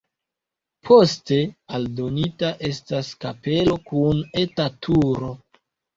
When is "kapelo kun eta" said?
3.27-4.67